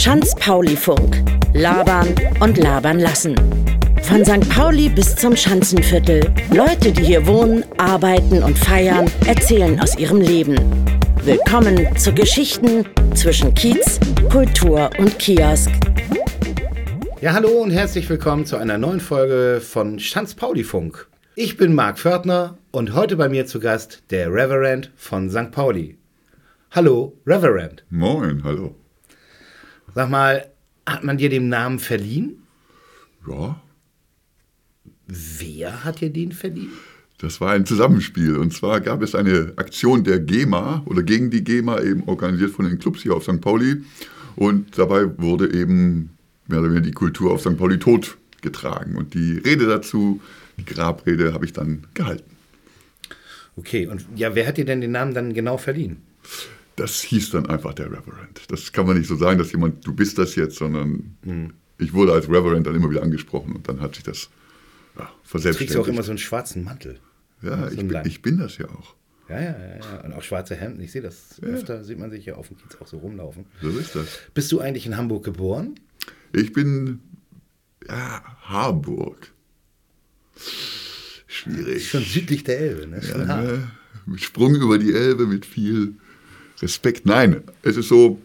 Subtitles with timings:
[0.00, 1.22] Schanz-Pauli-Funk.
[1.52, 2.08] Labern
[2.40, 3.34] und labern lassen.
[4.02, 4.48] Von St.
[4.48, 6.32] Pauli bis zum Schanzenviertel.
[6.54, 10.56] Leute, die hier wohnen, arbeiten und feiern, erzählen aus ihrem Leben.
[11.24, 14.00] Willkommen zu Geschichten zwischen Kiez,
[14.32, 15.70] Kultur und Kiosk.
[17.20, 21.08] Ja, hallo und herzlich willkommen zu einer neuen Folge von Schanz-Pauli-Funk.
[21.34, 25.52] Ich bin Marc Fördner und heute bei mir zu Gast der Reverend von St.
[25.52, 25.99] Pauli.
[26.72, 27.84] Hallo, Reverend.
[27.90, 28.76] Moin, hallo.
[29.94, 30.46] Sag mal,
[30.86, 32.42] hat man dir den Namen verliehen?
[33.28, 33.60] Ja,
[35.12, 36.70] Wer hat dir den verliehen?
[37.18, 38.36] das war ein Zusammenspiel.
[38.36, 42.64] Und zwar gab es eine Aktion der GEMA oder gegen die GEMA, eben organisiert von
[42.64, 43.40] den Clubs hier auf St.
[43.40, 43.82] Pauli.
[44.36, 46.16] Und dabei wurde eben
[46.46, 47.58] mehr oder weniger die Kultur auf St.
[47.58, 48.96] Pauli totgetragen.
[48.96, 50.20] Und die Rede dazu,
[50.56, 52.36] die Grabrede, habe ich dann gehalten.
[53.56, 55.98] Okay, und ja, wer hat dir denn den Namen dann genau verliehen?
[56.80, 58.40] Das hieß dann einfach der Reverend.
[58.48, 61.16] Das kann man nicht so sagen, dass jemand, du bist das jetzt, sondern
[61.78, 64.30] ich wurde als Reverend dann immer wieder angesprochen und dann hat sich das
[64.98, 65.74] ja, Du verselbstständigt.
[65.76, 66.98] ja auch immer so einen schwarzen Mantel.
[67.42, 68.94] ja, so ich, bin- ich bin das ja auch.
[69.28, 70.00] Ja, ja, ja, ja.
[70.04, 70.80] Und auch schwarze Hemden.
[70.82, 73.44] Ich sehe das öfter, sieht man sich ja auf dem Kiez auch so rumlaufen.
[73.62, 74.06] So ist das.
[74.34, 75.74] Bist du eigentlich in Hamburg geboren?
[76.32, 76.98] Ich bin
[77.86, 79.30] ja, Harburg.
[81.26, 81.88] Schwierig.
[81.88, 83.00] Schon südlich der Elbe, ne?
[83.06, 83.70] Ja, ne?
[84.06, 85.94] Mit Sprung über die Elbe, mit viel
[86.62, 87.06] Respekt.
[87.06, 88.20] Nein, es ist so,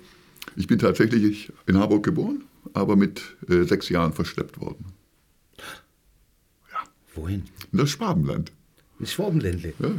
[0.55, 4.85] ich bin tatsächlich in Harburg geboren, aber mit äh, sechs Jahren verschleppt worden.
[7.15, 7.43] Wohin?
[7.71, 8.51] In das Schwabenland.
[8.99, 9.73] In Schwabenländle.
[9.79, 9.91] Ja.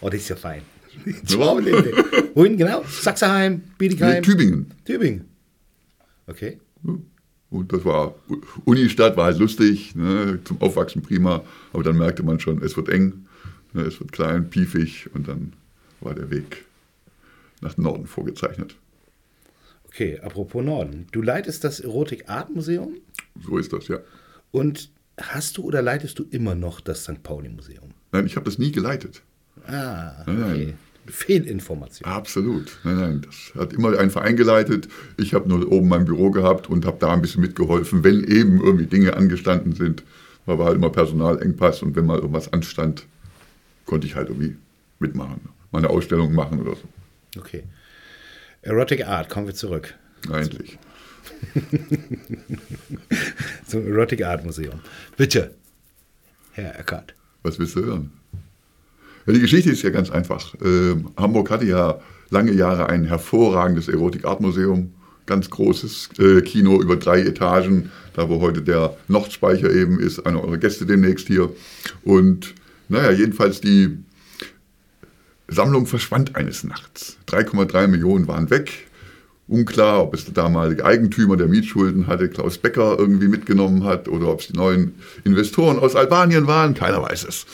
[0.00, 0.62] Oh, das ist ja fein.
[1.28, 1.92] Schwabenländle.
[2.34, 2.82] Wohin genau?
[2.88, 4.22] Sachsenheim, Nee, Bietigheim?
[4.22, 4.66] Tübingen.
[4.84, 5.24] Tübingen.
[6.26, 6.58] Okay.
[7.50, 8.14] Und das war,
[8.64, 12.88] Unistadt war halt lustig, ne, zum Aufwachsen prima, aber dann merkte man schon, es wird
[12.88, 13.26] eng,
[13.74, 15.52] ne, es wird klein, piefig und dann
[16.00, 16.64] war der Weg
[17.62, 18.76] nach Norden vorgezeichnet.
[19.86, 21.06] Okay, apropos Norden.
[21.12, 22.96] Du leitest das Erotik-Art-Museum
[23.46, 23.98] So ist das, ja.
[24.50, 27.22] und hast du oder leitest du immer noch das St.
[27.22, 27.90] Pauli-Museum?
[28.12, 29.22] Nein, ich habe das nie geleitet.
[29.66, 30.50] Ah, Nein, nein.
[30.52, 30.74] okay.
[31.06, 32.08] Fehlinformation.
[32.08, 32.78] Absolut.
[32.84, 34.88] Nein, nein, das hat immer ein Verein geleitet.
[35.18, 38.60] Ich habe nur oben mein Büro gehabt und habe da ein bisschen mitgeholfen, wenn eben
[38.62, 40.04] irgendwie Dinge angestanden sind.
[40.46, 43.06] Weil war halt immer Personalengpass und wenn mal irgendwas anstand,
[43.84, 44.56] konnte ich halt irgendwie
[45.00, 45.40] mitmachen.
[45.72, 46.82] Mal eine Ausstellung machen oder so.
[47.38, 47.64] Okay.
[48.62, 49.94] Erotic Art, kommen wir zurück.
[50.30, 50.78] Eigentlich.
[53.66, 54.80] Zum Erotic Art Museum.
[55.16, 55.54] Bitte,
[56.52, 57.14] Herr Eckert.
[57.42, 58.12] Was willst du hören?
[59.26, 60.54] Ja, die Geschichte ist ja ganz einfach.
[60.62, 62.00] Ähm, Hamburg hatte ja
[62.30, 64.92] lange Jahre ein hervorragendes Erotik-Art-Museum.
[65.26, 70.42] Ganz großes äh, Kino über drei Etagen, da wo heute der Nordspeicher eben ist, einer
[70.42, 71.50] eurer Gäste demnächst hier.
[72.02, 72.54] Und
[72.88, 73.98] naja, jedenfalls die
[75.52, 77.18] Sammlung verschwand eines Nachts.
[77.28, 78.88] 3,3 Millionen waren weg.
[79.48, 84.28] Unklar, ob es der damalige Eigentümer, der Mietschulden hatte, Klaus Becker irgendwie mitgenommen hat oder
[84.28, 86.74] ob es die neuen Investoren aus Albanien waren.
[86.74, 87.46] Keiner weiß es.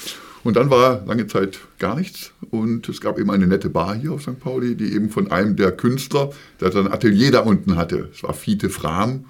[0.45, 2.33] Und dann war lange Zeit gar nichts.
[2.51, 4.39] Und es gab eben eine nette Bar hier auf St.
[4.39, 6.31] Pauli, die eben von einem der Künstler,
[6.61, 9.25] der sein Atelier da unten hatte, es war Fiete Fram,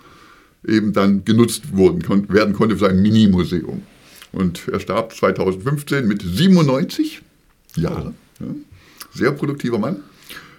[0.67, 3.83] eben dann genutzt wurden, werden konnte für sein Mini-Museum.
[4.33, 7.23] Und er starb 2015 mit 97
[7.77, 8.05] Jahren.
[8.05, 8.12] Ja.
[9.15, 9.97] Sehr produktiver Mann.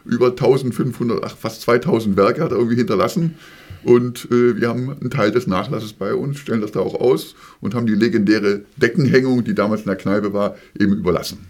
[0.06, 3.35] Über 1500, ach, fast 2000 Werke hat er irgendwie hinterlassen.
[3.84, 7.35] Und äh, wir haben einen Teil des Nachlasses bei uns, stellen das da auch aus
[7.62, 11.47] und haben die legendäre Deckenhängung, die damals in der Kneipe war, eben überlassen.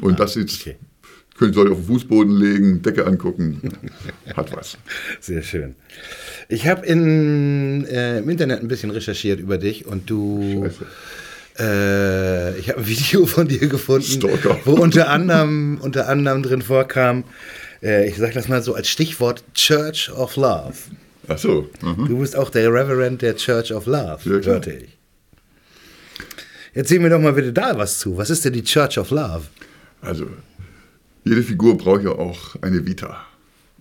[0.00, 0.76] Und das jetzt okay.
[1.36, 3.60] könnt ihr euch auf den Fußboden legen, Decke angucken,
[4.36, 4.78] hat was.
[5.20, 5.74] Sehr schön.
[6.48, 10.68] Ich habe in, äh, im Internet ein bisschen recherchiert über dich und du.
[11.58, 14.58] Äh, ich habe ein Video von dir gefunden, Stalker.
[14.64, 17.24] wo unter anderem, unter anderem drin vorkam,
[17.82, 20.74] äh, ich sage das mal so als Stichwort Church of Love.
[21.28, 21.70] Ach so.
[21.80, 22.06] mhm.
[22.08, 24.88] Du bist auch der Reverend der Church of Love, Ja, hörte ich.
[26.74, 28.16] Erzähl mir doch mal bitte da was zu.
[28.16, 29.42] Was ist denn die Church of Love?
[30.02, 30.26] Also,
[31.24, 33.24] jede Figur braucht ja auch eine Vita.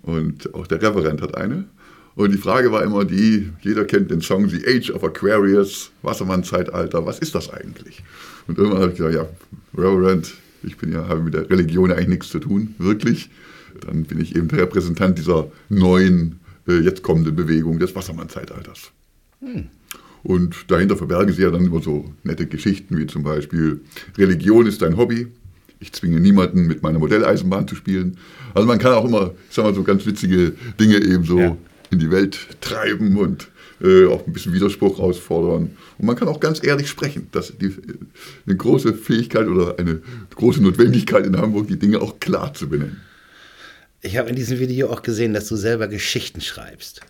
[0.03, 1.65] Und auch der Reverend hat eine.
[2.15, 7.05] Und die Frage war immer die, jeder kennt den Song The Age of Aquarius, Wassermann-Zeitalter,
[7.05, 8.03] was ist das eigentlich?
[8.47, 9.27] Und irgendwann habe ich gesagt, ja,
[9.75, 13.29] Reverend, ich bin ja, habe mit der Religion eigentlich nichts zu tun, wirklich.
[13.81, 18.91] Dann bin ich eben der Repräsentant dieser neuen, äh, jetzt kommenden Bewegung des Wassermann-Zeitalters.
[20.21, 23.81] Und dahinter verbergen sie ja dann immer so nette Geschichten, wie zum Beispiel,
[24.17, 25.27] Religion ist dein Hobby.
[25.79, 28.17] Ich zwinge niemanden, mit meiner Modelleisenbahn zu spielen.
[28.53, 31.57] Also man kann auch immer, ich sag mal, so ganz witzige Dinge eben so Ja.
[31.93, 33.47] In die Welt treiben und
[33.81, 35.77] äh, auch ein bisschen Widerspruch herausfordern.
[35.97, 37.27] Und man kann auch ganz ehrlich sprechen.
[37.31, 37.75] Das ist die,
[38.45, 40.01] eine große Fähigkeit oder eine
[40.35, 43.01] große Notwendigkeit in Hamburg, die Dinge auch klar zu benennen.
[44.01, 47.01] Ich habe in diesem Video auch gesehen, dass du selber Geschichten schreibst.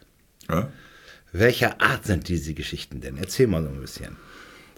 [0.50, 0.72] Ja?
[1.32, 3.18] Welcher Art sind diese Geschichten denn?
[3.18, 4.16] Erzähl mal so ein bisschen.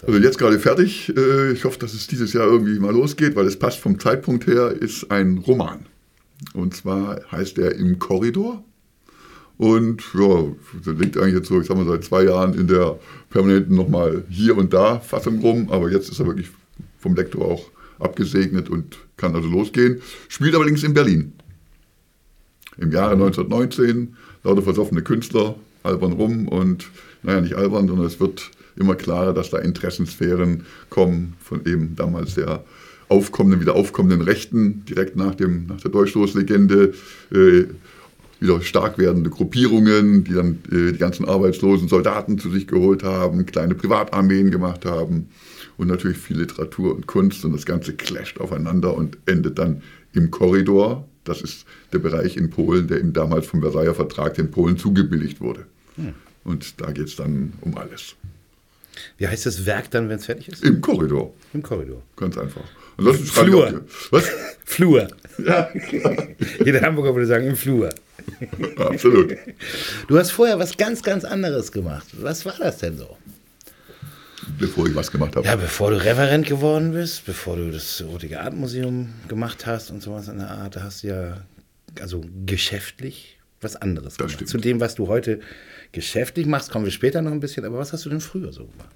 [0.05, 1.11] Also jetzt gerade fertig.
[1.15, 4.47] Äh, Ich hoffe, dass es dieses Jahr irgendwie mal losgeht, weil es passt vom Zeitpunkt
[4.47, 5.85] her, ist ein Roman.
[6.53, 8.63] Und zwar heißt er Im Korridor.
[9.57, 10.43] Und ja,
[10.85, 12.99] der liegt eigentlich jetzt so, ich sag mal, seit zwei Jahren in der
[13.29, 16.49] permanenten nochmal hier und da Fassung rum, aber jetzt ist er wirklich
[16.99, 20.01] vom Lektor auch abgesegnet und kann also losgehen.
[20.27, 21.33] Spielt allerdings in Berlin.
[22.77, 26.87] Im Jahre 1919, lauter versoffene Künstler albern rum und,
[27.23, 32.35] naja, nicht albern, sondern es wird immer klarer, dass da Interessensphären kommen von eben damals
[32.35, 32.65] der
[33.07, 36.93] aufkommenden, wieder aufkommenden Rechten, direkt nach, dem, nach der Deutschstoßlegende,
[37.31, 37.65] äh,
[38.39, 43.45] wieder stark werdende Gruppierungen, die dann äh, die ganzen arbeitslosen Soldaten zu sich geholt haben,
[43.45, 45.29] kleine Privatarmeen gemacht haben
[45.77, 49.81] und natürlich viel Literatur und Kunst und das Ganze clasht aufeinander und endet dann
[50.13, 51.07] im Korridor.
[51.23, 55.41] Das ist der Bereich in Polen, der ihm damals vom Versailler Vertrag den Polen zugebilligt
[55.41, 55.65] wurde.
[56.43, 58.15] Und da geht es dann um alles.
[59.17, 60.63] Wie heißt das Werk dann, wenn es fertig ist?
[60.63, 62.01] Im Korridor, Im Korridor.
[62.15, 62.63] ganz einfach.
[62.97, 63.69] Ansonsten Flur.
[63.69, 64.29] hier- Was?
[64.65, 65.07] Flur.
[65.45, 65.69] Ja,
[66.65, 67.89] Jeder Hamburger würde sagen, im Flur.
[68.77, 69.35] absolut.
[70.07, 72.07] Du hast vorher was ganz, ganz anderes gemacht.
[72.13, 73.17] Was war das denn so?
[74.59, 75.45] Bevor ich was gemacht habe.
[75.45, 80.01] Ja, bevor du Referent geworden bist, bevor du das Rotige Art Museum gemacht hast und
[80.03, 81.41] sowas in der Art, da hast du ja
[81.99, 84.33] also geschäftlich was anderes gemacht.
[84.35, 84.49] stimmt.
[84.49, 85.39] Zu dem, was du heute
[85.95, 87.65] geschäftlich machst, kommen wir später noch ein bisschen.
[87.65, 88.95] Aber was hast du denn früher so gemacht?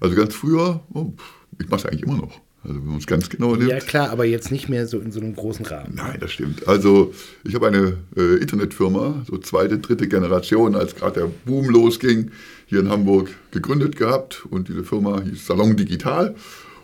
[0.00, 1.12] Also ganz früher, oh,
[1.58, 2.40] ich mache es eigentlich immer noch.
[2.62, 3.70] Also wenn man es ganz genau nimmt.
[3.70, 5.94] Ja klar, aber jetzt nicht mehr so in so einem großen Rahmen.
[5.94, 6.66] Nein, das stimmt.
[6.66, 7.12] Also
[7.44, 12.30] ich habe eine äh, Internetfirma, so zweite, dritte Generation, als gerade der Boom losging,
[12.66, 14.46] hier in Hamburg gegründet gehabt.
[14.48, 16.34] Und diese Firma hieß Salon Digital.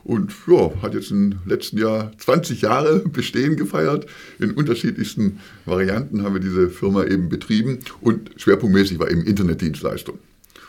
[0.05, 4.07] Und ja, hat jetzt im letzten Jahr 20 Jahre Bestehen gefeiert.
[4.39, 7.79] In unterschiedlichsten Varianten haben wir diese Firma eben betrieben.
[8.01, 10.19] Und schwerpunktmäßig war eben Internetdienstleistung.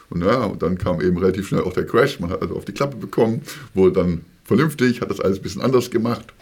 [0.10, 2.20] Und ja, und dann kam eben relativ schnell auch der Crash.
[2.20, 3.42] Man hat also auf die Klappe bekommen,
[3.74, 6.34] wurde dann vernünftig, hat das alles ein bisschen anders gemacht,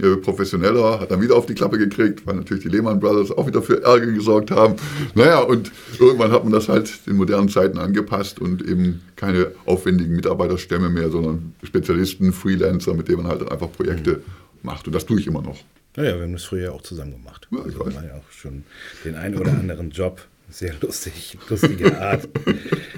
[0.00, 3.46] äh, professioneller, hat dann wieder auf die Klappe gekriegt, weil natürlich die Lehman Brothers auch
[3.46, 4.76] wieder für Ärger gesorgt haben.
[5.14, 5.70] Naja, und
[6.00, 11.10] irgendwann hat man das halt den modernen Zeiten angepasst und eben keine aufwendigen Mitarbeiterstämme mehr,
[11.10, 14.22] sondern Spezialisten, Freelancer, mit denen man halt dann einfach Projekte
[14.62, 14.86] macht.
[14.86, 15.58] Und das tue ich immer noch.
[15.96, 17.48] Naja, wir haben das früher auch zusammen gemacht.
[17.50, 18.62] Ja, ich also ja auch schon
[19.04, 20.26] den einen oder anderen Job.
[20.50, 22.28] Sehr lustig, lustige Art.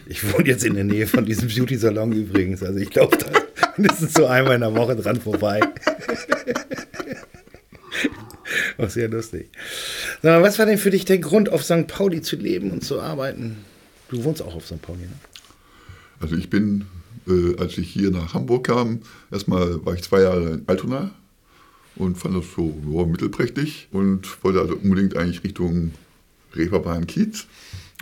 [0.06, 2.64] Ich wohne jetzt in der Nähe von diesem Beauty-Salon übrigens.
[2.64, 3.26] Also ich glaube, da
[3.80, 5.60] mindestens so einmal in der Woche dran vorbei.
[8.78, 9.48] Auch sehr lustig.
[10.22, 11.86] Mal, was war denn für dich der Grund, auf St.
[11.86, 13.58] Pauli zu leben und zu arbeiten?
[14.08, 14.82] Du wohnst auch auf St.
[14.82, 15.12] Pauli, ne?
[16.20, 16.86] Also ich bin,
[17.26, 19.00] äh, als ich hier nach Hamburg kam,
[19.30, 21.10] erstmal war ich zwei Jahre in Altona
[21.96, 25.92] und fand das so ja, mittelprächtig und wollte also unbedingt eigentlich Richtung
[26.54, 27.46] Reeperbahn Kiez.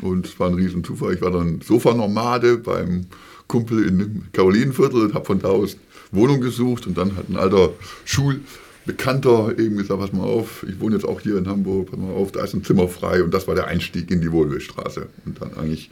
[0.02, 1.14] Und es war ein riesen Zufall.
[1.14, 3.06] Ich war dann Sofanomade beim
[3.48, 5.76] Kumpel in dem Karolinenviertel und habe von da aus
[6.12, 7.72] Wohnung gesucht und dann hat ein alter
[8.04, 12.12] Schulbekannter eben gesagt, pass mal auf, ich wohne jetzt auch hier in Hamburg, pass mal
[12.12, 15.08] auf, da ist ein Zimmer frei und das war der Einstieg in die Wohlwillstraße.
[15.24, 15.90] Und dann eigentlich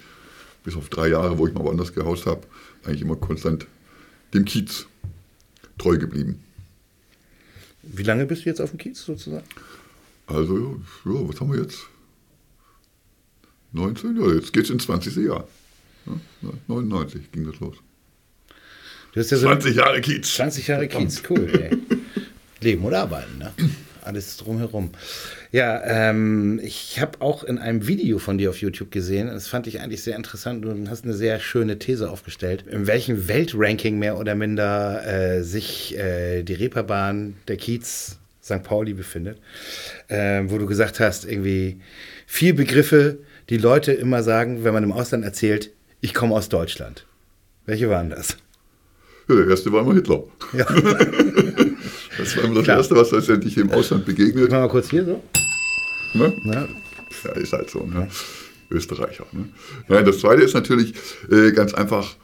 [0.65, 2.43] bis auf drei Jahre, wo ich mal woanders gehaust habe,
[2.85, 3.67] eigentlich immer konstant
[4.35, 4.87] dem Kiez
[5.79, 6.43] treu geblieben.
[7.83, 9.47] Wie lange bist du jetzt auf dem Kiez sozusagen?
[10.27, 11.87] Also, ja, was haben wir jetzt?
[13.73, 14.17] 19?
[14.17, 15.17] Ja, jetzt geht's ins 20.
[15.17, 15.47] Jahr.
[16.07, 17.77] Ja, 99 ging das los.
[19.13, 20.35] Du hast ja so 20 Jahre Kiez.
[20.35, 21.49] 20 Jahre Kiez, cool.
[21.59, 21.79] Ey.
[22.61, 23.53] Leben oder arbeiten, ne?
[24.03, 24.91] Alles drumherum.
[25.53, 29.67] Ja, ähm, ich habe auch in einem Video von dir auf YouTube gesehen, das fand
[29.67, 30.65] ich eigentlich sehr interessant.
[30.65, 35.97] Du hast eine sehr schöne These aufgestellt, in welchem Weltranking mehr oder minder äh, sich
[35.99, 38.63] äh, die Reeperbahn, der Kiez, St.
[38.63, 39.39] Pauli befindet,
[40.09, 41.81] äh, wo du gesagt hast, irgendwie
[42.27, 47.07] vier Begriffe, die Leute immer sagen, wenn man im Ausland erzählt, ich komme aus Deutschland.
[47.67, 48.37] Welche waren das?
[49.29, 50.23] Ja, der erste war immer Hitler.
[50.53, 50.67] Ja.
[52.19, 52.79] Das war immer das Klar.
[52.79, 54.45] Erste, was letztendlich im Ausland begegnet.
[54.45, 55.23] Machen wir mal kurz hier so.
[56.15, 56.33] Ne?
[56.45, 56.67] Na,
[57.25, 57.81] Ja, ist halt so.
[57.85, 58.09] Ne?
[58.71, 59.27] Österreicher.
[59.33, 59.51] Ne?
[59.89, 60.95] Nein, das zweite ist natürlich
[61.31, 62.17] äh, ganz einfach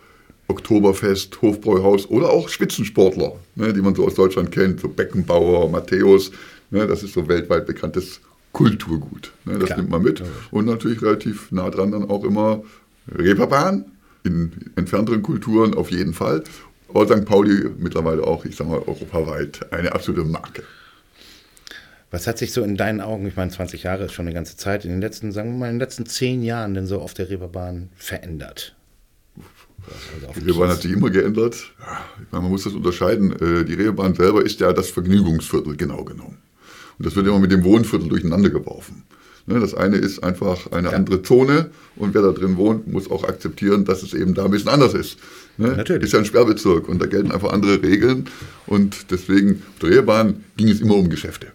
[0.49, 6.31] Oktoberfest, Hofbräuhaus oder auch Spitzensportler, ne, die man so aus Deutschland kennt, so Beckenbauer, Matthäus.
[6.71, 8.21] Ne, das ist so weltweit bekanntes
[8.53, 9.31] Kulturgut.
[9.45, 9.79] Ne, das Klar.
[9.79, 10.23] nimmt man mit.
[10.51, 12.63] Und natürlich relativ nah dran dann auch immer
[13.09, 13.85] Reeperbahn,
[14.25, 16.45] in entfernteren Kulturen auf jeden Fall.
[16.89, 17.25] Aber St.
[17.25, 20.63] Pauli mittlerweile auch, ich sag mal, europaweit eine absolute Marke.
[22.11, 24.57] Was hat sich so in deinen Augen, ich meine 20 Jahre ist schon eine ganze
[24.59, 27.15] Zeit, in den letzten, sagen wir mal, in den letzten zehn Jahren denn so auf
[27.15, 28.77] der Reeperbahn verändert?
[29.87, 31.73] Also Die Reeperbahn hat sich immer geändert.
[31.81, 33.33] Ja, ich meine, man muss das unterscheiden.
[33.33, 36.39] Äh, Die Reeperbahn selber ist ja das Vergnügungsviertel genau genommen.
[36.99, 39.05] Und das wird immer mit dem Wohnviertel durcheinander geworfen.
[39.47, 40.95] Ne, das eine ist einfach eine ja.
[40.95, 44.53] andere Zone und wer da drin wohnt, muss auch akzeptieren, dass es eben da ein
[44.53, 45.19] bisschen anders ist.
[45.59, 45.69] Ne?
[45.77, 46.05] Natürlich.
[46.05, 48.27] Ist ja ein Sperrbezirk und da gelten einfach andere Regeln
[48.67, 51.49] und deswegen auf der Reeperbahn ging es immer um Geschäfte.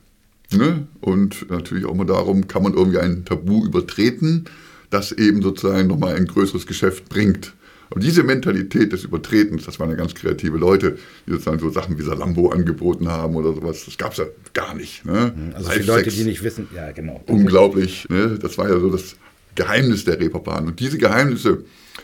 [0.51, 0.87] Ne?
[0.99, 4.45] Und natürlich auch mal darum, kann man irgendwie ein Tabu übertreten,
[4.89, 7.53] das eben sozusagen nochmal ein größeres Geschäft bringt.
[7.89, 11.97] Und diese Mentalität des Übertretens, das waren ja ganz kreative Leute, die sozusagen so Sachen
[11.97, 15.05] wie Salambo angeboten haben oder sowas, das gab es ja gar nicht.
[15.05, 15.33] Ne?
[15.35, 15.55] Mhm.
[15.55, 17.23] Also für Leute, die nicht wissen, ja genau.
[17.27, 18.07] Unglaublich.
[18.09, 18.37] Ne?
[18.41, 19.15] Das war ja so das
[19.55, 20.67] Geheimnis der Reeperbahn.
[20.67, 21.63] Und diese Geheimnisse,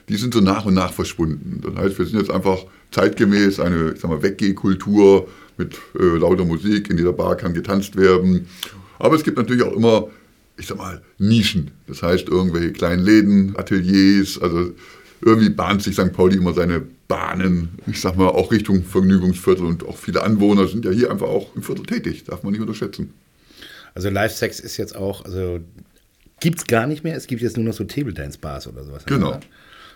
[0.10, 1.62] die sind so nach und nach verschwunden.
[1.62, 6.46] Das heißt, wir sind jetzt einfach zeitgemäß eine, ich sag mal, Weggehkultur mit äh, lauter
[6.46, 8.48] Musik, in jeder Bar kann getanzt werden.
[9.00, 10.08] Aber es gibt natürlich auch immer,
[10.58, 11.72] ich sag mal, Nischen.
[11.88, 14.72] Das heißt, irgendwelche kleinen Läden, Ateliers, also
[15.25, 16.13] irgendwie bahnt sich St.
[16.13, 20.86] Pauli immer seine Bahnen, ich sag mal, auch Richtung Vergnügungsviertel und auch viele Anwohner sind
[20.86, 23.13] ja hier einfach auch im Viertel tätig, darf man nicht unterschätzen.
[23.96, 25.60] Also Live-Sex ist jetzt auch, also
[26.39, 29.06] gibt es gar nicht mehr, es gibt jetzt nur noch so Table-Dance-Bars oder sowas.
[29.06, 29.39] Genau.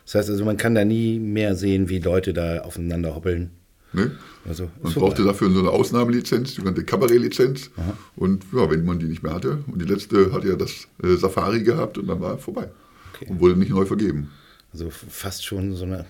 [0.06, 3.52] Das heißt also, man kann da nie mehr sehen, wie Leute da aufeinander hoppeln.
[3.94, 4.12] Ne?
[4.48, 7.72] Also, man brauchte dafür so eine Ausnahmelizenz, die sogenannte Kabarettlizenz.
[8.16, 11.16] Und ja, wenn man die nicht mehr hatte, und die letzte hatte ja das äh,
[11.16, 12.70] Safari gehabt und dann war vorbei.
[13.14, 13.26] Okay.
[13.30, 14.30] Und wurde nicht neu vergeben.
[14.78, 16.06] Also fast schon so ein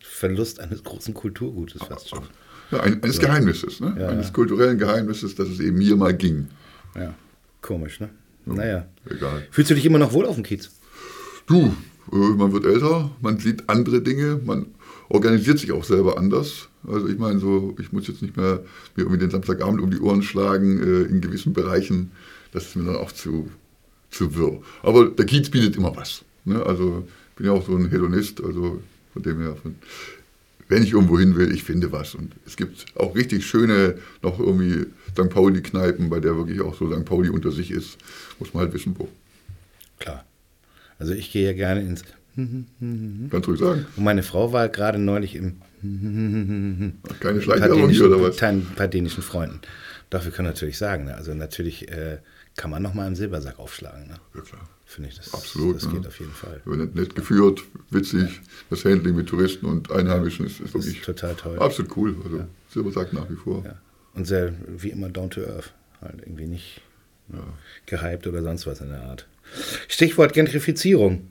[0.00, 2.24] Verlust eines großen Kulturgutes fast schon.
[2.70, 3.22] Ja, ein, eines so.
[3.22, 3.96] Geheimnisses, ne?
[3.98, 4.32] Ja, eines ja.
[4.34, 6.48] kulturellen Geheimnisses, dass es eben hier mal ging.
[6.94, 7.14] Ja,
[7.62, 8.10] komisch, ne?
[8.44, 8.86] Ja, naja.
[9.08, 9.46] Egal.
[9.50, 10.70] Fühlst du dich immer noch wohl auf dem Kiez?
[11.46, 11.74] Du,
[12.12, 14.66] äh, man wird älter, man sieht andere Dinge, man
[15.08, 16.68] organisiert sich auch selber anders.
[16.86, 18.64] Also ich meine, so, ich muss jetzt nicht mehr
[18.96, 22.12] mir irgendwie den Samstagabend um die Ohren schlagen äh, in gewissen Bereichen.
[22.52, 23.48] Das ist mir dann auch zu,
[24.10, 24.60] zu wirr.
[24.82, 26.22] Aber der Kiez bietet immer was.
[26.44, 26.62] Ne?
[26.62, 27.06] Also
[27.40, 28.82] bin ja auch so ein Hedonist, also
[29.14, 29.74] von dem her, von,
[30.68, 32.14] wenn ich irgendwo hin will, ich finde was.
[32.14, 35.30] Und es gibt auch richtig schöne, noch irgendwie St.
[35.30, 37.06] Pauli-Kneipen, bei der wirklich auch so St.
[37.06, 37.96] Pauli unter sich ist.
[38.38, 39.08] Muss man halt wissen, wo.
[39.98, 40.26] Klar.
[40.98, 42.04] Also ich gehe ja gerne ins.
[42.36, 43.86] Kannst du sagen.
[43.96, 45.62] Und meine Frau war gerade neulich im.
[47.20, 48.42] Keine Schleichwerbung hier oder was?
[48.42, 49.60] Ein paar dänischen Freunden.
[50.10, 51.14] Doch, wir können natürlich sagen, ne?
[51.14, 52.18] also natürlich äh,
[52.56, 54.08] kann man nochmal einen Silbersack aufschlagen.
[54.08, 54.16] Ne?
[54.34, 55.16] Ja, klar finde ich.
[55.16, 55.76] Das, Absolut.
[55.76, 55.94] Das ne?
[55.94, 56.60] geht auf jeden Fall.
[56.64, 58.22] Nett, nett geführt, witzig.
[58.22, 58.42] Ja.
[58.70, 61.58] Das Handling mit Touristen und Einheimischen ist, ist wirklich ist total toll.
[61.58, 62.16] Absolut cool.
[62.24, 62.48] Also ja.
[62.68, 63.64] Silber sagt nach wie vor.
[63.64, 63.76] Ja.
[64.14, 65.72] Und sehr, wie immer, down to earth.
[66.00, 66.80] Halt irgendwie nicht
[67.32, 67.44] ja.
[67.86, 69.26] gehypt oder sonst was in der Art.
[69.88, 71.28] Stichwort Gentrifizierung.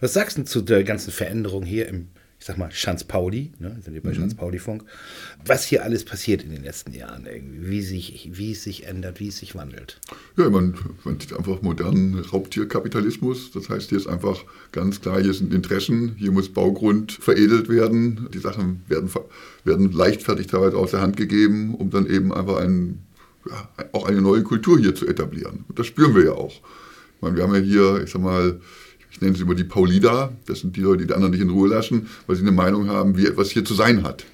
[0.00, 2.08] Was sagst du zu der ganzen Veränderung hier im
[2.42, 4.14] ich sag mal, Schanz Pauli, ne, sind wir bei mhm.
[4.16, 4.82] Schanz Pauli Funk,
[5.46, 7.24] was hier alles passiert in den letzten Jahren,
[7.60, 10.00] wie, sich, wie es sich ändert, wie es sich wandelt.
[10.36, 13.52] Ja, man, man sieht einfach modernen Raubtierkapitalismus.
[13.52, 18.28] Das heißt, hier ist einfach ganz klar, hier sind Interessen, hier muss Baugrund veredelt werden.
[18.34, 19.08] Die Sachen werden,
[19.62, 22.98] werden leichtfertig teilweise aus der Hand gegeben, um dann eben einfach ein,
[23.48, 25.64] ja, auch eine neue Kultur hier zu etablieren.
[25.68, 26.54] Und das spüren wir ja auch.
[26.54, 28.60] Ich meine, wir haben ja hier, ich sag mal,
[29.12, 31.50] ich nenne sie immer die Paulida, das sind die Leute, die die anderen nicht in
[31.50, 34.24] Ruhe lassen, weil sie eine Meinung haben, wie etwas hier zu sein hat.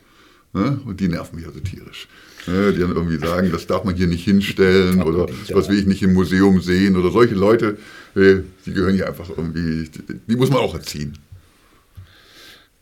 [0.53, 0.81] Ne?
[0.87, 2.09] Und die nerven mich also tierisch.
[2.47, 2.73] Ne?
[2.73, 6.03] Die dann irgendwie sagen, das darf man hier nicht hinstellen oder das will ich nicht
[6.03, 7.77] im Museum sehen oder solche Leute,
[8.15, 9.91] äh, die gehören hier einfach irgendwie,
[10.27, 11.19] die muss man auch erziehen.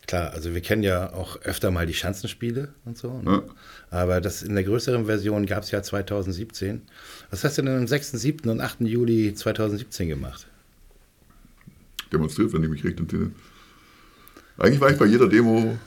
[0.07, 3.21] Klar, also wir kennen ja auch öfter mal die Schanzenspiele und so.
[3.23, 3.43] Ne?
[3.43, 3.43] Ja.
[3.91, 6.83] Aber das in der größeren Version gab es ja 2017.
[7.31, 8.49] Was hast du denn am 6., 7.
[8.51, 8.83] und 8.
[8.83, 10.47] Juli 2017 gemacht?
[12.13, 13.31] Demonstriert, wenn ich mich recht entsinne.
[14.59, 15.79] Eigentlich war ich bei jeder Demo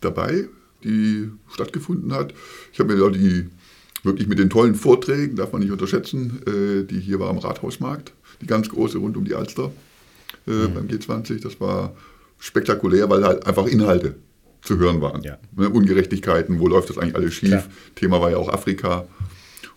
[0.00, 0.48] dabei,
[0.84, 2.34] die stattgefunden hat.
[2.72, 3.48] Ich habe mir da die
[4.02, 8.12] wirklich mit den tollen Vorträgen, darf man nicht unterschätzen, äh, die hier war am Rathausmarkt,
[8.40, 9.72] die ganz große rund um die Alster
[10.46, 10.74] äh, mhm.
[10.74, 11.42] beim G20.
[11.42, 11.96] Das war
[12.38, 14.14] spektakulär, weil halt einfach Inhalte
[14.62, 15.22] zu hören waren.
[15.22, 15.38] Ja.
[15.56, 17.50] Ne, Ungerechtigkeiten, wo läuft das eigentlich alles schief?
[17.50, 17.64] Klar.
[17.94, 19.06] Thema war ja auch Afrika.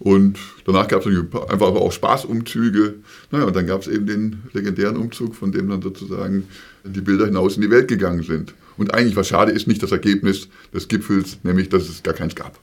[0.01, 2.95] Und danach gab es einfach aber auch Spaßumzüge.
[3.29, 6.47] Naja, und dann gab es eben den legendären Umzug, von dem dann sozusagen
[6.83, 8.55] die Bilder hinaus in die Welt gegangen sind.
[8.77, 12.33] Und eigentlich, was schade ist, nicht das Ergebnis des Gipfels, nämlich, dass es gar keins
[12.33, 12.59] gab.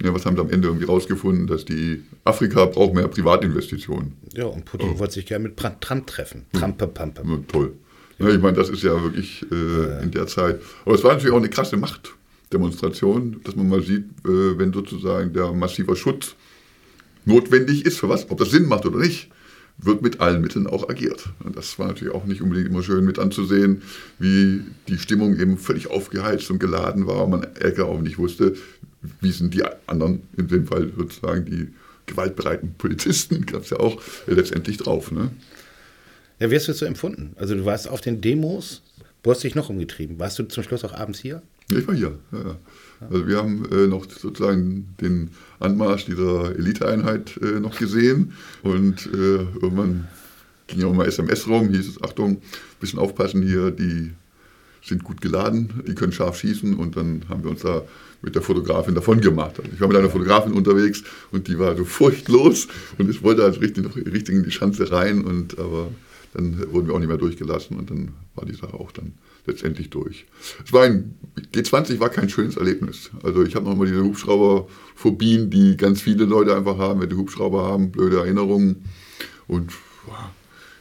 [0.00, 1.48] Ja, was haben sie am Ende irgendwie rausgefunden?
[1.48, 4.12] Dass die Afrika braucht mehr Privatinvestitionen.
[4.32, 4.98] Ja, und Putin oh.
[5.00, 6.44] wollte sich gerne mit Trump treffen.
[6.52, 7.22] Trampe, Pampe.
[7.26, 7.72] Ja, toll.
[8.20, 10.60] Ja, ich meine, das ist ja wirklich äh, in der Zeit.
[10.84, 15.32] Aber es war natürlich auch eine krasse Machtdemonstration, dass man mal sieht, äh, wenn sozusagen
[15.32, 16.36] der massive Schutz
[17.26, 19.28] notwendig ist für was, ob das Sinn macht oder nicht,
[19.78, 21.28] wird mit allen Mitteln auch agiert.
[21.44, 23.82] Und das war natürlich auch nicht unbedingt immer schön mit anzusehen,
[24.18, 28.54] wie die Stimmung eben völlig aufgeheizt und geladen war und man ehrlich auch nicht wusste,
[29.20, 31.68] wie sind die anderen, in dem Fall sozusagen die
[32.06, 35.10] gewaltbereiten Polizisten, gab es ja auch äh, letztendlich drauf.
[35.10, 35.30] Ne?
[36.38, 37.34] Ja, wie hast du es so empfunden?
[37.36, 38.82] Also du warst auf den Demos,
[39.22, 40.18] wo hast du dich noch umgetrieben?
[40.18, 41.42] Warst du zum Schluss auch abends hier?
[41.70, 42.56] Ich war hier, ja, ja.
[43.00, 48.32] Also wir haben äh, noch sozusagen den Anmarsch dieser Eliteeinheit äh, noch gesehen.
[48.62, 50.08] Und äh, irgendwann
[50.66, 52.40] ging ja auch mal SMS rum, hieß es, Achtung,
[52.80, 54.12] bisschen aufpassen hier, die
[54.82, 56.74] sind gut geladen, die können scharf schießen.
[56.74, 57.82] Und dann haben wir uns da
[58.22, 59.58] mit der Fotografin davon gemacht.
[59.58, 62.68] Also ich war mit einer Fotografin unterwegs und die war so furchtlos.
[62.98, 65.22] Und ich wollte also richtig, richtig in die Schanze rein.
[65.22, 65.90] Und aber
[66.36, 69.14] dann wurden wir auch nicht mehr durchgelassen und dann war die Sache auch dann
[69.46, 70.26] letztendlich durch.
[70.64, 71.14] Es war ein,
[71.54, 73.10] G20 war kein schönes Erlebnis.
[73.22, 77.64] Also ich habe nochmal diese Hubschrauberphobien, die ganz viele Leute einfach haben, wenn die Hubschrauber
[77.64, 78.84] haben, blöde Erinnerungen.
[79.46, 79.72] Und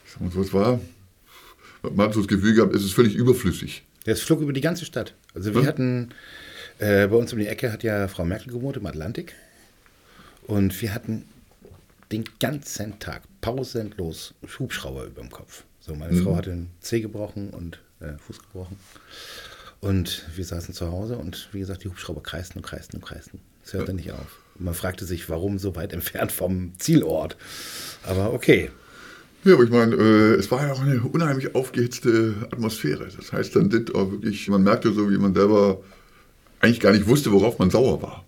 [0.05, 0.81] ich sag mal so, es war,
[1.83, 3.83] man hat so das Gefühl gehabt, es ist völlig überflüssig.
[4.03, 5.15] Es flog über die ganze Stadt.
[5.33, 5.67] Also wir hm?
[5.67, 6.09] hatten,
[6.79, 9.33] äh, bei uns um die Ecke hat ja Frau Merkel gewohnt im Atlantik.
[10.47, 11.24] Und wir hatten
[12.12, 15.63] den ganzen Tag pausenlos Hubschrauber über dem Kopf.
[15.79, 16.24] So, meine mhm.
[16.24, 18.77] Frau hatte einen Zeh gebrochen und äh, Fuß gebrochen.
[19.81, 23.39] Und wir saßen zu Hause und wie gesagt, die Hubschrauber kreisten und kreisten und kreisten.
[23.63, 23.95] Es hörte ja.
[23.95, 24.39] nicht auf.
[24.55, 27.38] Und man fragte sich, warum so weit entfernt vom Zielort.
[28.03, 28.71] Aber okay.
[29.43, 33.07] Ja, aber ich meine, äh, es war ja auch eine unheimlich aufgehitzte Atmosphäre.
[33.15, 35.81] Das heißt, dann sind auch wirklich, man merkte so, wie man selber
[36.62, 38.25] eigentlich gar nicht wusste, worauf man sauer war.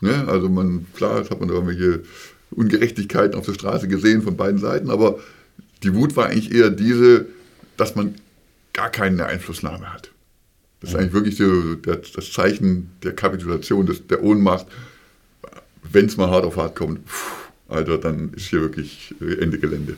[0.00, 0.28] Ne?
[0.28, 2.04] Also man, klar, jetzt hat man da irgendwelche
[2.50, 5.18] Ungerechtigkeiten auf der Straße gesehen von beiden Seiten, aber
[5.82, 7.26] die Wut war eigentlich eher diese,
[7.76, 8.14] dass man
[8.72, 10.10] gar keine Einflussnahme hat.
[10.80, 14.66] Das ist eigentlich wirklich so das Zeichen der Kapitulation, der Ohnmacht.
[15.90, 17.00] Wenn es mal hart auf hart kommt,
[17.68, 19.96] Alter, dann ist hier wirklich Ende Gelände.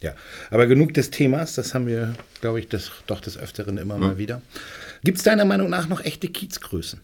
[0.00, 0.14] Ja,
[0.50, 4.00] aber genug des Themas, das haben wir, glaube ich, das, doch des Öfteren immer ja.
[4.00, 4.40] mal wieder.
[5.04, 7.00] Gibt es deiner Meinung nach noch echte Kiezgrößen?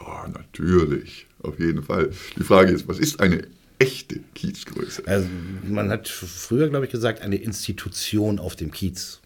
[0.00, 2.10] Oh, natürlich, auf jeden Fall.
[2.36, 3.42] Die Frage ist, was ist eine
[3.78, 5.02] echte Kiezgröße?
[5.06, 5.28] Also
[5.68, 9.20] man hat früher, glaube ich, gesagt, eine Institution auf dem Kiez.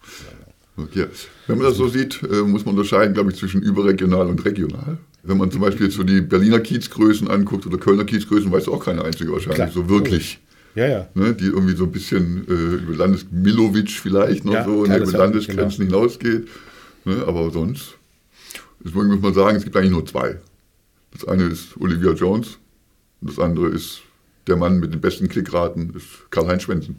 [0.77, 1.07] Okay.
[1.47, 4.99] Wenn man das so sieht, äh, muss man unterscheiden, glaube ich, zwischen überregional und regional.
[5.23, 8.85] Wenn man zum Beispiel jetzt so die Berliner Kiezgrößen anguckt oder Kölner Kiezgrößen, weiß auch
[8.85, 9.73] keine einzige wahrscheinlich, Klar.
[9.73, 10.41] so wirklich.
[10.75, 11.09] Ja, ja.
[11.15, 14.97] Ne, die irgendwie so ein bisschen äh, über Landes Milovic vielleicht noch ja, so klar,
[14.97, 15.99] und über Landesgrenzen genau.
[16.01, 16.49] hinausgeht.
[17.05, 17.95] Ne, aber sonst,
[18.83, 20.39] deswegen muss man sagen, es gibt eigentlich nur zwei.
[21.13, 22.59] Das eine ist Olivia Jones
[23.21, 24.03] und das andere ist
[24.47, 26.99] der Mann mit den besten Klickraten, ist Karl-Heinz Schwensen.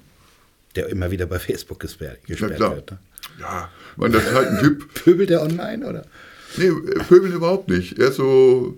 [0.75, 2.91] Der immer wieder bei Facebook gesperrt, gesperrt ja, wird.
[2.91, 2.99] Ne?
[3.39, 4.93] Ja, meine, das ist halt ein Typ.
[5.03, 6.05] Pöbelt der online, oder?
[6.57, 6.71] Nee,
[7.07, 7.97] pöbelt überhaupt nicht.
[7.97, 8.77] Er ist so,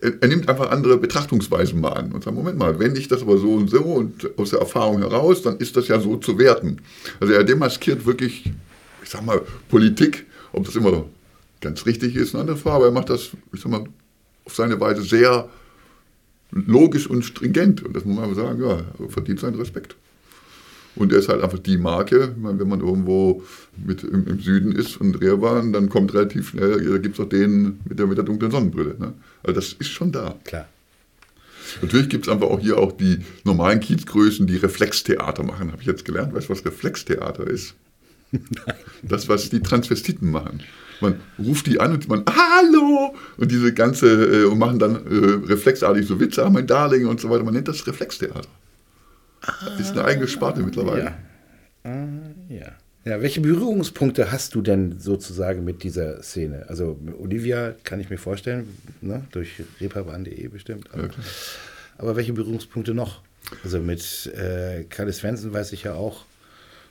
[0.00, 3.22] er, er, nimmt einfach andere Betrachtungsweisen mal an und sagt, Moment mal, wenn ich das
[3.22, 6.38] aber so und so und aus der Erfahrung heraus, dann ist das ja so zu
[6.38, 6.78] werten.
[7.20, 8.50] Also er demaskiert wirklich,
[9.02, 11.04] ich sag mal, Politik, ob das immer
[11.60, 13.84] ganz richtig ist, eine andere Frage, aber er macht das, ich sag mal,
[14.46, 15.48] auf seine Weise sehr
[16.50, 17.82] logisch und stringent.
[17.82, 19.96] Und das muss man sagen, ja, verdient seinen Respekt.
[20.94, 22.34] Und er ist halt einfach die Marke.
[22.38, 23.42] Meine, wenn man irgendwo
[23.76, 27.28] mit im, im, Süden ist und Reerbahn, dann kommt relativ schnell, da gibt es auch
[27.28, 28.96] den mit der, mit der dunklen Sonnenbrille.
[28.98, 29.12] Ne?
[29.42, 30.36] Also das ist schon da.
[30.44, 30.66] Klar.
[31.82, 35.72] Natürlich gibt es einfach auch hier auch die normalen Kiezgrößen, die Reflextheater machen.
[35.72, 36.32] Habe ich jetzt gelernt.
[36.32, 37.74] Weißt du, was Reflextheater ist?
[39.02, 40.60] Das, was die Transvestiten machen.
[41.00, 43.14] Man ruft die an und man, hallo!
[43.36, 47.20] Und diese ganze, äh, und machen dann äh, reflexartig so Witze, ah, mein Darling und
[47.20, 47.44] so weiter.
[47.44, 48.42] Man nennt das Reflextheater.
[49.42, 51.04] Ah, ist eine eigene Sparte mittlerweile.
[51.04, 51.18] Ja.
[51.84, 52.06] Ah,
[52.48, 52.72] ja.
[53.06, 56.64] Ja, welche Berührungspunkte hast du denn sozusagen mit dieser Szene?
[56.66, 59.22] Also Olivia kann ich mir vorstellen, ne?
[59.30, 60.92] durch reeperbahn.de bestimmt.
[60.92, 61.10] Aber, ja,
[61.98, 63.22] aber, welche Berührungspunkte noch?
[63.62, 66.24] Also mit äh, Kalle Svensson weiß ich ja auch,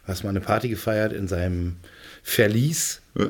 [0.05, 1.75] hast mal eine Party gefeiert in seinem
[2.23, 3.01] Verlies.
[3.15, 3.27] Ja.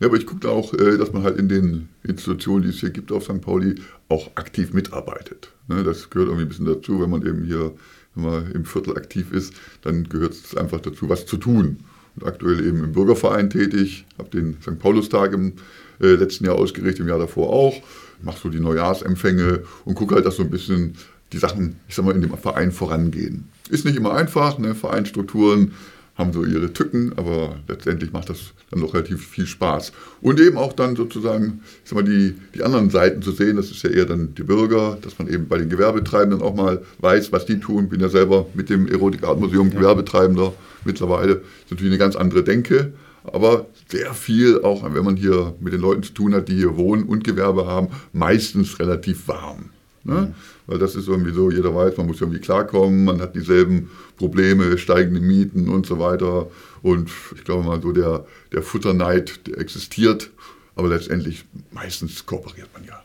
[0.00, 2.90] Ja, aber ich gucke auch, äh, dass man halt in den Institutionen, die es hier
[2.90, 3.40] gibt auf St.
[3.40, 3.76] Pauli,
[4.08, 5.52] auch aktiv mitarbeitet.
[5.66, 7.74] Ne, das gehört irgendwie ein bisschen dazu, wenn man eben hier
[8.14, 11.78] wenn im Viertel aktiv ist, dann gehört es einfach dazu, was zu tun.
[12.16, 14.78] Und aktuell eben im Bürgerverein tätig, habe den St.
[14.78, 15.52] Paulustag im
[16.00, 17.74] äh, letzten Jahr ausgerichtet, im Jahr davor auch,
[18.22, 20.94] mache so die Neujahrsempfänge und gucke halt, dass so ein bisschen
[21.32, 23.48] die Sachen, ich sag mal, in dem Verein vorangehen.
[23.70, 24.74] Ist nicht immer einfach, ne?
[24.74, 25.72] Vereinstrukturen
[26.18, 29.92] haben so ihre Tücken, aber letztendlich macht das dann doch relativ viel Spaß.
[30.20, 33.70] Und eben auch dann sozusagen, ich sag mal, die, die anderen Seiten zu sehen, das
[33.70, 37.30] ist ja eher dann die Bürger, dass man eben bei den Gewerbetreibenden auch mal weiß,
[37.30, 37.88] was die tun.
[37.88, 40.52] Bin ja selber mit dem Erotik-Art-Museum Gewerbetreibender
[40.84, 41.36] mittlerweile.
[41.36, 45.72] Das ist natürlich eine ganz andere Denke, aber sehr viel, auch wenn man hier mit
[45.72, 49.70] den Leuten zu tun hat, die hier wohnen und Gewerbe haben, meistens relativ warm.
[50.04, 50.14] Ne?
[50.14, 50.34] Mhm.
[50.66, 54.78] Weil das ist irgendwie so, jeder weiß, man muss irgendwie klarkommen, man hat dieselben Probleme,
[54.78, 56.50] steigende Mieten und so weiter.
[56.82, 60.30] Und ich glaube mal, so der, der Futterneid, der existiert,
[60.76, 63.02] aber letztendlich meistens kooperiert man ja.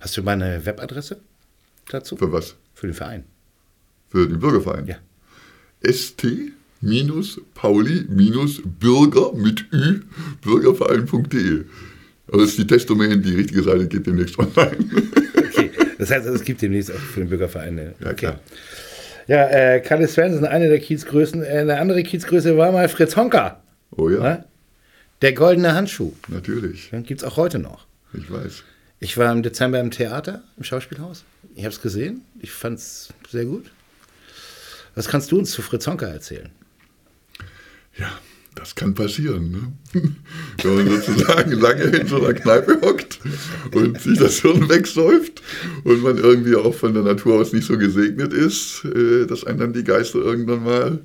[0.00, 1.18] Hast du meine Webadresse
[1.88, 2.16] dazu?
[2.16, 2.54] Für was?
[2.74, 3.24] Für den Verein.
[4.10, 4.86] Für den Bürgerverein?
[4.86, 4.96] Ja.
[5.82, 6.24] ST
[6.80, 10.02] minus Pauli minus Bürger mit Ü,
[10.42, 11.64] bürgerverein.de.
[12.30, 14.78] Also das ist die Testdomain, die richtige Seite geht demnächst online.
[15.98, 17.78] Okay, das heißt, es gibt demnächst auch für den Bürgerverein.
[17.78, 18.40] eine- Ja, klar.
[19.26, 21.42] Ja, äh, Kalle Svensson, eine der Kiezgrößen.
[21.42, 23.62] Äh, eine andere Kiezgröße war mal Fritz Honka.
[23.90, 24.44] Oh ja, Ne?
[25.22, 26.12] Der goldene Handschuh.
[26.28, 26.90] natürlich.
[26.90, 27.86] Den gibt es auch heute noch.
[28.14, 28.62] Ich weiß.
[29.00, 31.24] Ich war im Dezember im Theater, im Schauspielhaus.
[31.54, 32.22] Ich habe es gesehen.
[32.40, 33.70] Ich fand es sehr gut.
[34.94, 36.48] Was kannst du uns zu Fritz Honka erzählen?
[37.96, 38.10] Ja,
[38.58, 39.50] das kann passieren.
[39.50, 40.12] Ne?
[40.62, 43.20] Wenn man sozusagen lange in so einer Kneipe hockt
[43.72, 45.42] und sich das Hirn wegsäuft
[45.84, 49.58] und man irgendwie auch von der Natur aus nicht so gesegnet ist, äh, dass einen
[49.58, 50.98] dann die Geister irgendwann mal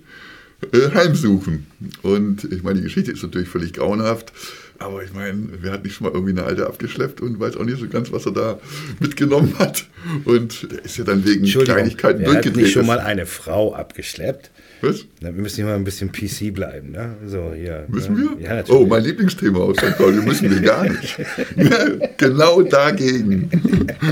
[0.72, 1.68] äh, heimsuchen.
[2.02, 4.32] Und ich meine, die Geschichte ist natürlich völlig grauenhaft,
[4.80, 7.66] aber ich meine, wer hat nicht schon mal irgendwie eine Alte abgeschleppt und weiß auch
[7.66, 8.60] nicht so ganz, was er da
[9.00, 9.86] mitgenommen hat.
[10.26, 12.63] Und der ist ja dann wegen Kleinigkeiten wer hat durchgedreht.
[12.63, 14.52] nicht schon mal eine Frau abgeschleppt?
[14.84, 15.06] Was?
[15.22, 17.15] Na, wir müssen hier mal ein bisschen PC bleiben, ne?
[17.26, 17.86] So, hier.
[17.88, 18.32] Müssen ne?
[18.38, 18.43] wir?
[18.43, 18.82] Ja, natürlich.
[18.82, 19.98] oh, mein Lieblingsthema aus St.
[19.98, 21.17] Pauli müssen wir gar nicht.
[21.56, 21.86] Ja,
[22.17, 23.50] genau dagegen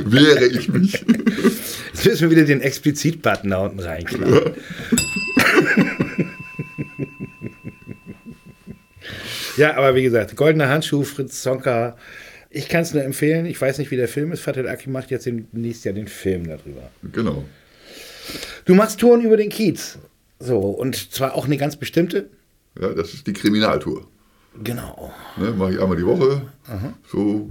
[0.05, 0.93] wehre ich mich.
[0.93, 4.51] Jetzt müssen wir wieder den Explizit-Button da unten reinknallen.
[9.57, 11.97] ja, aber wie gesagt, Goldener Handschuh, Fritz Zonka.
[12.49, 13.45] Ich kann es nur empfehlen.
[13.45, 14.39] Ich weiß nicht, wie der Film ist.
[14.39, 16.89] Fatal Aki macht jetzt nächstes Jahr den Film darüber.
[17.11, 17.43] Genau.
[18.63, 19.99] Du machst Touren über den Kiez.
[20.41, 22.29] So, und zwar auch eine ganz bestimmte.
[22.79, 24.07] Ja, das ist die Kriminaltour.
[24.63, 25.13] Genau.
[25.37, 26.41] Ne, Mache ich einmal die Woche.
[27.07, 27.49] So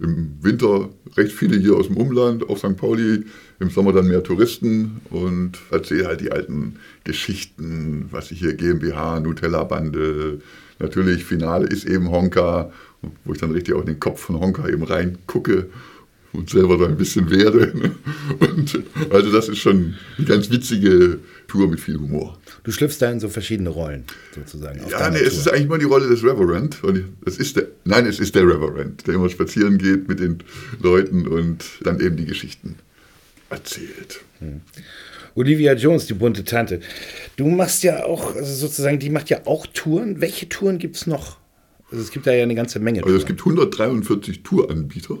[0.00, 2.76] im Winter recht viele hier aus dem Umland, auf St.
[2.76, 3.24] Pauli.
[3.58, 9.20] Im Sommer dann mehr Touristen und erzähle halt die alten Geschichten, was ich hier GmbH,
[9.20, 10.40] Nutella-Bande.
[10.78, 12.72] Natürlich, Finale ist eben Honka,
[13.24, 15.68] wo ich dann richtig auch in den Kopf von Honka eben reingucke
[16.32, 17.76] und selber da ein bisschen werde.
[17.76, 17.94] ne?
[18.40, 22.38] Und also das ist schon eine ganz witzige Tour mit viel Humor.
[22.62, 24.80] Du schlüpfst da in so verschiedene Rollen, sozusagen.
[24.88, 26.82] Ja, nee, es ist eigentlich mal die Rolle des Reverend.
[26.84, 30.38] Und es ist der, nein, es ist der Reverend, der immer spazieren geht mit den
[30.80, 32.76] Leuten und dann eben die Geschichten
[33.48, 34.20] erzählt.
[35.34, 36.80] Olivia Jones, die bunte Tante.
[37.36, 40.20] Du machst ja auch, also sozusagen, die macht ja auch Touren.
[40.20, 41.38] Welche Touren gibt es noch?
[41.90, 43.02] Also es gibt da ja eine ganze Menge.
[43.02, 45.18] Also es gibt 143 Touranbieter,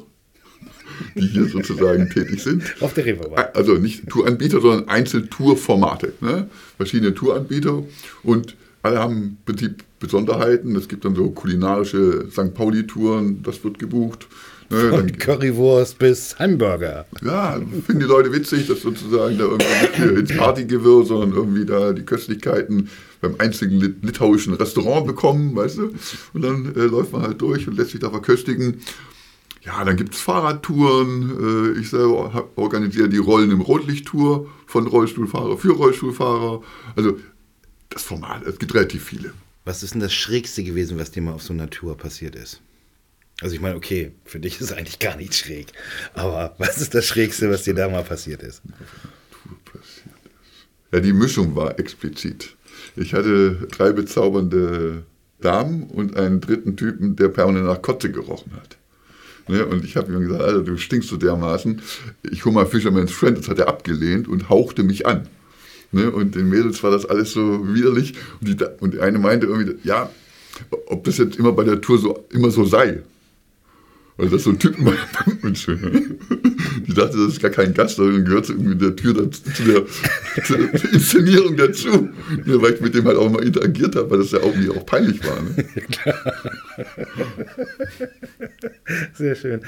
[1.14, 2.62] die hier sozusagen tätig sind.
[2.80, 3.46] Auf der Reeperbahn.
[3.54, 6.12] Also nicht Touranbieter, sondern Einzeltourformate.
[6.20, 6.48] Ne?
[6.76, 7.82] Verschiedene Touranbieter
[8.22, 10.74] und alle haben im Prinzip Besonderheiten.
[10.76, 12.54] Es gibt dann so kulinarische St.
[12.54, 14.26] Pauli-Touren, das wird gebucht.
[14.70, 14.88] Ne?
[14.90, 17.04] Von Currywurst bis Hamburger.
[17.22, 21.66] Ja, finden die Leute witzig, dass sozusagen da irgendwie nicht hier ins Partygewirr, sondern irgendwie
[21.66, 22.88] da die Köstlichkeiten
[23.20, 25.90] beim einzigen lit litauischen Restaurant bekommen, weißt du?
[26.32, 28.80] Und dann äh, läuft man halt durch und lässt sich da verköstigen.
[29.62, 31.74] Ja, dann gibt es Fahrradtouren.
[31.76, 36.62] Äh, ich selber organisiere die Rollen im Rotlichttour von Rollstuhlfahrer für Rollstuhlfahrer.
[36.96, 37.18] Also
[37.90, 39.32] das Format, es gibt relativ viele.
[39.64, 42.60] Was ist denn das Schrägste gewesen, was dir mal auf so einer Tour passiert ist?
[43.42, 45.68] Also ich meine, okay, für dich ist eigentlich gar nicht schräg.
[46.14, 48.62] Aber was ist das Schrägste, was dir da mal passiert ist?
[50.92, 52.56] Ja, die Mischung war explizit.
[52.96, 55.04] Ich hatte drei bezaubernde
[55.40, 58.76] Damen und einen dritten Typen, der permanent nach Kotze gerochen hat.
[59.50, 61.82] Ne, und ich habe ihm gesagt, Alter, du stinkst so dermaßen.
[62.30, 65.26] Ich hole mal Fisherman's Friend, das hat er abgelehnt und hauchte mich an.
[65.90, 68.14] Ne, und den Mädels war das alles so widerlich.
[68.40, 70.08] Und die, und die eine meinte irgendwie, ja,
[70.86, 73.02] ob das jetzt immer bei der Tour so, immer so sei.
[74.20, 75.78] Weil das so Typen bei der Bandmitschule.
[76.86, 79.64] Die dachte, das ist gar kein Gast, sondern gehört zu irgendwie der Tür dazu, zu,
[79.64, 79.86] der,
[80.44, 80.58] zur
[80.92, 82.10] Inszenierung dazu.
[82.44, 84.68] Ja, weil ich mit dem halt auch mal interagiert habe, weil das ja auch irgendwie
[84.76, 85.40] auch peinlich war.
[85.40, 85.64] Ne?
[89.14, 89.62] Sehr schön.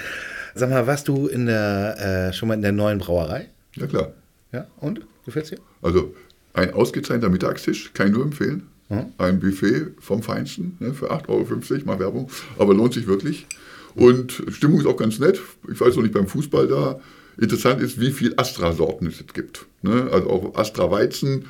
[0.55, 3.49] Sag mal, warst du in der, äh, schon mal in der neuen Brauerei?
[3.77, 4.12] Ja klar.
[4.53, 5.01] Ja, und?
[5.25, 5.61] Gefällt's dir?
[5.81, 6.15] Also
[6.53, 8.65] ein ausgezeichneter Mittagstisch, kann ich nur empfehlen.
[8.91, 9.15] Mhm.
[9.17, 13.47] Ein Buffet vom Feinsten ne, für 8,50 Euro, mal Werbung, aber lohnt sich wirklich.
[13.95, 15.41] Und Stimmung ist auch ganz nett.
[15.71, 17.01] Ich weiß noch nicht beim Fußball da.
[17.41, 19.67] Interessant ist, wie viel Astra-Sorten es jetzt gibt.
[19.83, 20.09] Ne?
[20.13, 21.47] Also auch Astra-Weizen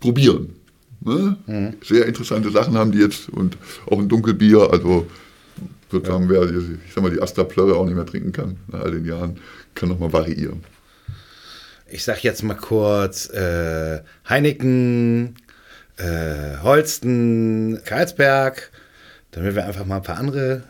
[0.00, 0.54] probieren.
[1.00, 1.36] Ne?
[1.46, 1.74] Mhm.
[1.82, 4.70] Sehr interessante Sachen haben die jetzt und auch ein Dunkelbier.
[4.70, 5.06] Also
[5.90, 9.04] sozusagen, wer ich sag mal, die Astra-Plörre auch nicht mehr trinken kann nach all den
[9.04, 9.38] Jahren,
[9.74, 10.64] kann nochmal variieren.
[11.88, 15.34] Ich sag jetzt mal kurz äh, Heineken,
[15.96, 18.70] äh, Holsten, Karlsberg,
[19.32, 20.62] damit wir einfach mal ein paar andere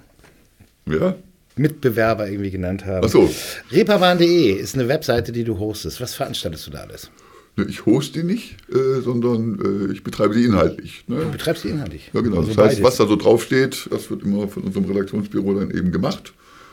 [0.86, 1.14] Ja?
[1.56, 3.04] Mitbewerber irgendwie genannt haben.
[3.04, 3.30] Ach so.
[3.72, 6.00] Reeperbahn.de ist eine Webseite, die du hostest.
[6.00, 7.10] Was veranstaltest du da alles?
[7.56, 11.04] Ne, Ich hoste die nicht, äh, sondern äh, ich betreibe die inhaltlich.
[11.08, 11.16] Ne?
[11.20, 12.10] Du betreibst die inhaltlich.
[12.14, 12.38] Ja, genau.
[12.38, 12.82] Also das heißt, beides.
[12.84, 16.32] was da so draufsteht, das wird immer von unserem Redaktionsbüro dann eben gemacht.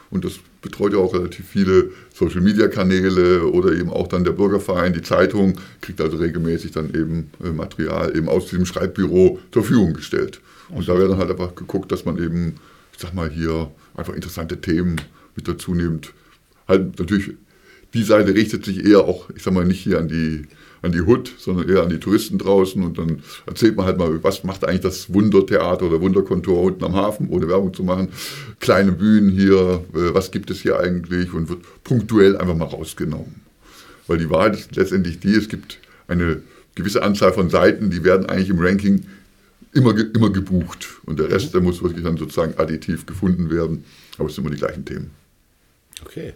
[0.10, 5.02] und das betreut ja auch relativ viele Social-Media-Kanäle oder eben auch dann der Bürgerverein, die
[5.02, 10.40] Zeitung, kriegt also regelmäßig dann eben äh, Material eben aus diesem Schreibbüro zur Verfügung gestellt.
[10.70, 12.56] Und da wird dann halt einfach geguckt, dass man eben,
[12.94, 15.02] ich sag mal hier, einfach interessante Themen
[15.36, 16.14] mit dazu nimmt.
[16.68, 17.32] Halt natürlich,
[17.94, 20.46] die Seite richtet sich eher auch, ich sag mal, nicht hier an die
[20.82, 22.84] an die Hut, sondern eher an die Touristen draußen.
[22.84, 26.96] Und dann erzählt man halt mal, was macht eigentlich das Wundertheater oder Wunderkontor unten am
[26.96, 28.10] Hafen, ohne Werbung zu machen.
[28.60, 33.36] Kleine Bühnen hier, äh, was gibt es hier eigentlich und wird punktuell einfach mal rausgenommen.
[34.08, 36.42] Weil die Wahrheit ist letztendlich die, es gibt eine
[36.76, 39.06] gewisse Anzahl von Seiten, die werden eigentlich im Ranking
[39.78, 40.88] immer, immer gebucht.
[41.06, 43.86] Und der Rest, der muss wirklich dann sozusagen additiv gefunden werden.
[44.18, 45.12] Aber es sind immer die gleichen Themen.
[46.04, 46.34] Okay.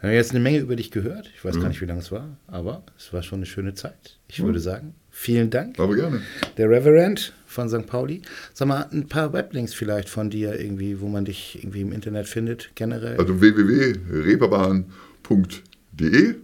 [0.00, 1.28] Wir haben jetzt eine Menge über dich gehört.
[1.34, 1.60] Ich weiß mhm.
[1.60, 4.16] gar nicht, wie lange es war, aber es war schon eine schöne Zeit.
[4.28, 4.46] Ich mhm.
[4.46, 5.80] würde sagen, vielen Dank.
[5.80, 6.22] Aber gerne.
[6.56, 7.84] Der Reverend von St.
[7.86, 8.22] Pauli.
[8.54, 12.28] Sag mal, ein paar Weblinks vielleicht von dir irgendwie, wo man dich irgendwie im Internet
[12.28, 13.18] findet, generell.
[13.18, 16.34] Also www.reeperbahn.de.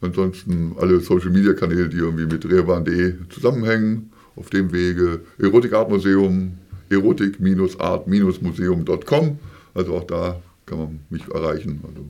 [0.00, 4.10] Ansonsten alle Social Media Kanäle, die irgendwie mit reeperbahn.de zusammenhängen.
[4.36, 6.58] Auf dem Wege Erotik Art Museum,
[6.90, 9.38] erotik-art-museum.com.
[9.74, 11.80] Also auch da kann man mich erreichen.
[11.86, 12.08] Also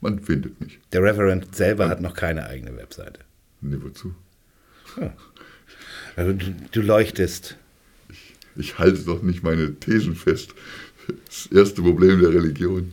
[0.00, 0.78] man findet mich.
[0.92, 3.20] Der Reverend selber hat noch keine eigene Webseite.
[3.60, 4.14] Nee, wozu?
[5.00, 5.12] Ja.
[6.16, 7.56] Also du, du leuchtest.
[8.08, 10.54] Ich, ich, halte doch nicht meine Thesen fest.
[11.26, 12.92] Das erste Problem der Religion.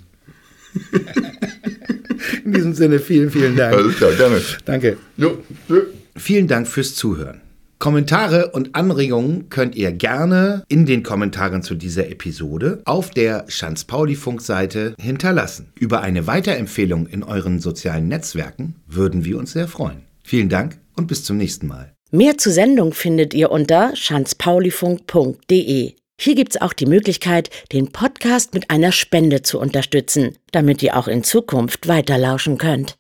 [2.44, 3.76] In diesem Sinne, vielen, vielen Dank.
[3.76, 4.42] Alles klar, gerne.
[4.66, 4.98] Danke.
[5.18, 5.82] Jo, jo.
[6.16, 7.42] Vielen Dank fürs Zuhören.
[7.80, 14.96] Kommentare und Anregungen könnt ihr gerne in den Kommentaren zu dieser Episode auf der Schanz-Pauli-Funk-Seite
[15.00, 15.72] hinterlassen.
[15.76, 20.02] Über eine Weiterempfehlung in euren sozialen Netzwerken würden wir uns sehr freuen.
[20.24, 21.94] Vielen Dank und bis zum nächsten Mal.
[22.10, 25.94] Mehr zur Sendung findet ihr unter schanzpaulifunk.de.
[26.20, 31.08] Hier gibt's auch die Möglichkeit, den Podcast mit einer Spende zu unterstützen, damit ihr auch
[31.08, 32.98] in Zukunft weiterlauschen könnt.